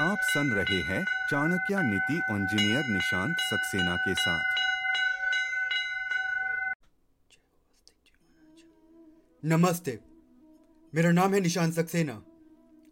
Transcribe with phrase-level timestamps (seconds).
[0.00, 4.54] आप सुन रहे हैं चाणक्य नीति इंजीनियर निशांत सक्सेना के साथ।
[9.44, 9.98] नमस्ते।
[10.94, 12.22] मेरा नाम है निशांत सक्सेना।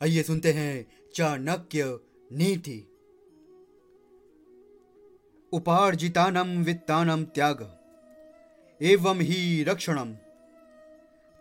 [0.03, 1.99] आइए सुनते हैं चाणक्य
[2.33, 2.79] नीति।
[5.53, 7.79] उपार्जितानम वित्तानम त्याग,
[8.83, 10.15] एवं ही रक्षणम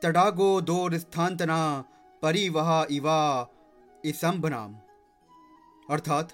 [0.04, 1.86] तडागो दोरस्थांतना
[2.22, 3.50] परिवहा इवा
[4.06, 4.76] इसंभनाम
[5.92, 6.34] अर्थात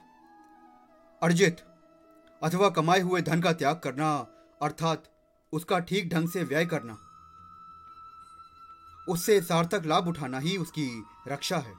[1.24, 1.58] अर्जित,
[2.44, 4.18] अथवा कमाए हुए धन का त्याग करना,
[4.62, 5.04] अर्थात
[5.54, 6.98] उसका ठीक ढंग से व्यय करना।
[9.10, 11.74] उससे सार्थक लाभ उठाना ही उसकी रक्षा है।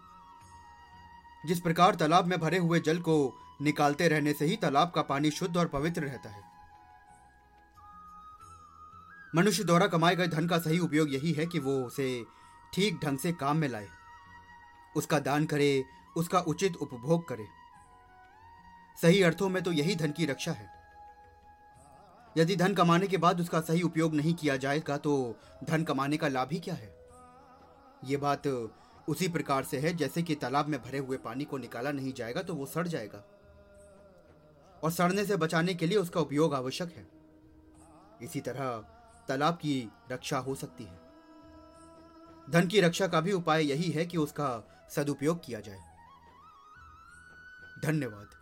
[1.46, 5.30] जिस प्रकार तालाब में भरे हुए जल को निकालते रहने से ही तालाब का पानी
[5.30, 6.42] शुद्ध और पवित्र रहता है।
[9.34, 12.24] मनुष्य द्वारा कमाए गए धन का सही उपयोग यही है कि वो उसे
[12.74, 13.88] ठीक ढंग से काम में लाए।
[14.96, 15.84] उसका दान करे,
[16.16, 17.61] उसका उचित उपभोग करे।
[18.96, 20.68] सही अर्थों में तो यही धन की रक्षा है।
[22.36, 26.28] यदि धन कमाने के बाद उसका सही उपयोग नहीं किया जाएगा तो धन कमाने का
[26.28, 26.94] लाभ ही क्या है?
[28.04, 28.46] ये बात
[29.08, 32.42] उसी प्रकार से है, जैसे कि तालाब में भरे हुए पानी को निकाला नहीं जाएगा
[32.42, 33.24] तो वो सड़ जाएगा।
[34.82, 37.06] और सड़ने से बचाने के लिए उसका उपयोग आवश्यक है।
[38.22, 38.76] इसी तरह
[39.28, 41.00] तालाब की रक्षा हो सकती है।
[42.50, 45.80] धन की रक्षा का भी उपाय यही है कि उसका सदुपयोग किया जाए।
[47.82, 48.41] धन्यवाद।